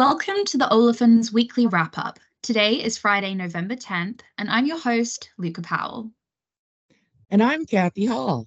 [0.00, 2.18] Welcome to the Olefins Weekly Wrap Up.
[2.40, 6.10] Today is Friday, November 10th, and I'm your host, Luca Powell.
[7.28, 8.46] And I'm Kathy Hall.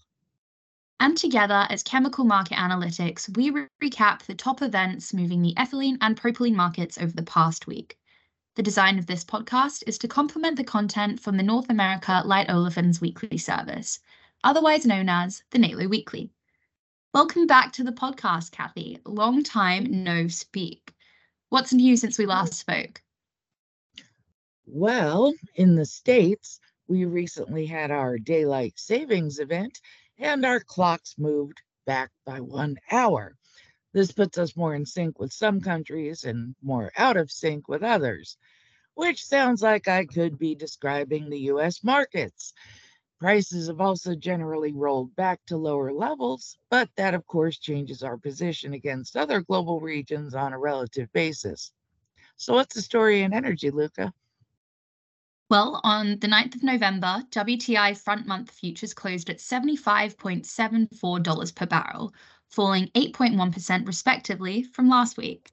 [0.99, 5.99] And together, as Chemical Market Analytics, we re- recap the top events moving the ethylene
[6.01, 7.99] and propylene markets over the past week.
[8.55, 12.47] The design of this podcast is to complement the content from the North America Light
[12.47, 13.99] Olefins Weekly service,
[14.43, 16.31] otherwise known as the NALO Weekly.
[17.13, 18.97] Welcome back to the podcast, Kathy.
[19.05, 20.92] Long time no speak.
[21.53, 22.99] What's new since we last spoke?
[24.65, 29.79] Well, in the States, we recently had our daylight savings event
[30.17, 33.35] and our clocks moved back by one hour.
[33.93, 37.83] This puts us more in sync with some countries and more out of sync with
[37.83, 38.35] others,
[38.95, 42.55] which sounds like I could be describing the US markets.
[43.23, 48.17] Prices have also generally rolled back to lower levels, but that of course changes our
[48.17, 51.71] position against other global regions on a relative basis.
[52.35, 54.13] So, what's the story in energy, Luca?
[55.49, 62.13] Well, on the 9th of November, WTI front month futures closed at $75.74 per barrel,
[62.49, 65.49] falling 8.1% respectively from last week,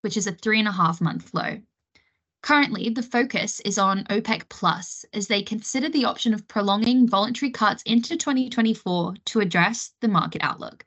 [0.00, 1.60] which is a three and a half month low.
[2.42, 7.52] Currently, the focus is on OPEC Plus as they consider the option of prolonging voluntary
[7.52, 10.84] cuts into 2024 to address the market outlook.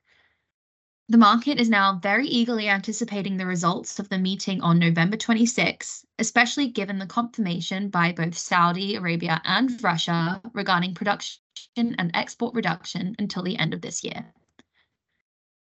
[1.07, 6.03] The market is now very eagerly anticipating the results of the meeting on November 26,
[6.19, 11.39] especially given the confirmation by both Saudi Arabia and Russia regarding production
[11.77, 14.33] and export reduction until the end of this year.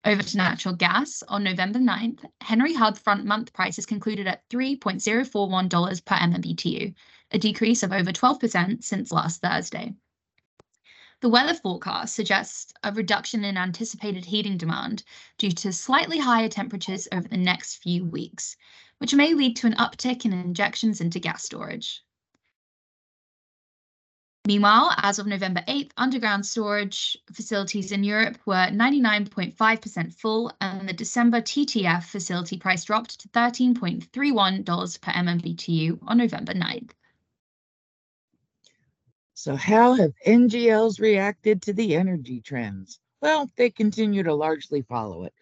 [0.04, 6.04] Over to natural gas, on November 9th, Henry Hub front month prices concluded at $3.041
[6.04, 6.92] per MMBTU,
[7.30, 9.94] a decrease of over 12% since last Thursday.
[11.20, 15.04] The weather forecast suggests a reduction in anticipated heating demand
[15.38, 18.56] due to slightly higher temperatures over the next few weeks,
[18.98, 22.02] which may lead to an uptick in injections into gas storage.
[24.44, 30.92] Meanwhile, as of November 8th, underground storage facilities in Europe were 99.5% full, and the
[30.92, 36.90] December TTF facility price dropped to $13.31 per MMBTU on November 9th.
[39.34, 42.98] So, how have NGLs reacted to the energy trends?
[43.20, 45.34] Well, they continue to largely follow it.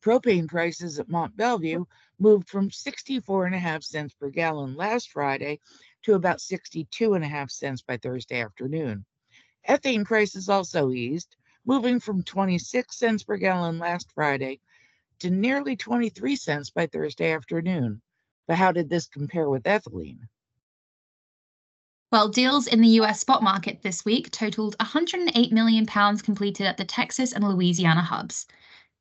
[0.00, 1.86] Propane prices at Mont Belvieu
[2.20, 5.58] moved from 64.5 cents per gallon last Friday
[6.04, 9.04] to about 62 and a half cents by Thursday afternoon.
[9.68, 14.60] Ethane prices also eased, moving from 26 cents per gallon last Friday
[15.20, 18.02] to nearly 23 cents by Thursday afternoon.
[18.46, 20.28] But how did this compare with ethylene?
[22.12, 26.76] Well, deals in the US spot market this week totaled 108 million pounds completed at
[26.76, 28.46] the Texas and Louisiana hubs.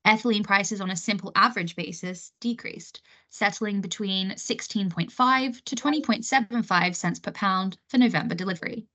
[0.05, 7.31] Ethylene prices on a simple average basis decreased, settling between 16.5 to 20.75 cents per
[7.31, 8.85] pound for November delivery.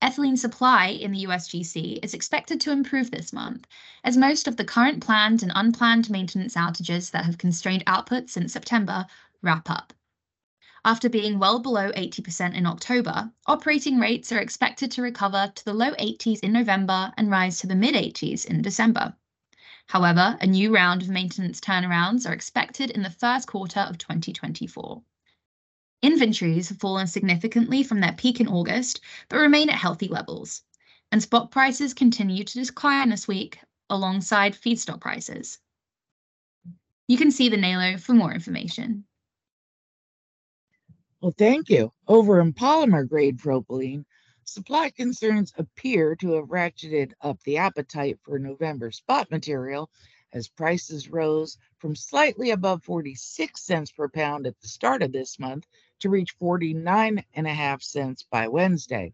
[0.00, 3.66] Ethylene supply in the USGC is expected to improve this month,
[4.02, 8.54] as most of the current planned and unplanned maintenance outages that have constrained output since
[8.54, 9.06] September
[9.42, 9.92] wrap up.
[10.86, 15.74] After being well below 80% in October, operating rates are expected to recover to the
[15.74, 19.14] low 80s in November and rise to the mid 80s in December.
[19.88, 25.02] However, a new round of maintenance turnarounds are expected in the first quarter of 2024.
[26.02, 29.00] Inventories have fallen significantly from their peak in August,
[29.30, 30.62] but remain at healthy levels,
[31.10, 35.58] and spot prices continue to decline this week alongside feedstock prices.
[37.08, 39.04] You can see the NALO for more information.
[41.22, 41.94] Well, thank you.
[42.06, 44.04] Over in polymer grade propylene,
[44.50, 49.90] Supply concerns appear to have ratcheted up the appetite for November spot material
[50.32, 55.38] as prices rose from slightly above 46 cents per pound at the start of this
[55.38, 55.66] month
[55.98, 57.22] to reach 49
[57.82, 59.12] cents by Wednesday.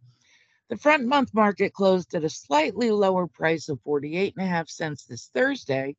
[0.69, 4.37] The front month market closed at a slightly lower price of 48
[4.69, 5.97] cents this Thursday,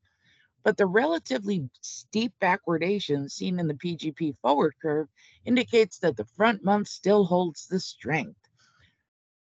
[0.63, 5.09] but the relatively steep backwardation seen in the PGP forward curve
[5.43, 8.39] indicates that the front month still holds the strength.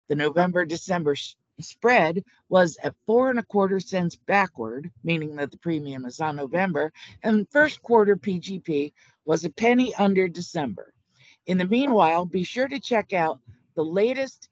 [0.09, 5.51] The November December sh- spread was at four and a quarter cents backward, meaning that
[5.51, 8.93] the premium is on November, and first quarter PGP
[9.25, 10.93] was a penny under December.
[11.47, 13.41] In the meanwhile, be sure to check out
[13.75, 14.49] the latest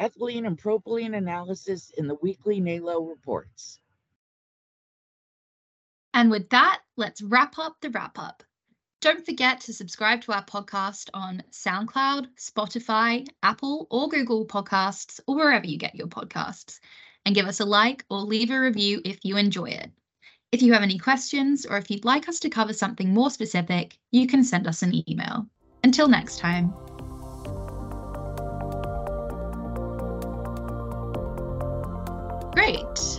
[0.00, 3.78] ethylene and propylene analysis in the weekly NALO reports.
[6.12, 8.42] And with that, let's wrap up the wrap up.
[9.04, 15.36] Don't forget to subscribe to our podcast on SoundCloud, Spotify, Apple, or Google Podcasts, or
[15.36, 16.80] wherever you get your podcasts.
[17.26, 19.90] And give us a like or leave a review if you enjoy it.
[20.52, 23.98] If you have any questions or if you'd like us to cover something more specific,
[24.10, 25.46] you can send us an email.
[25.82, 26.72] Until next time.
[32.54, 33.13] Great.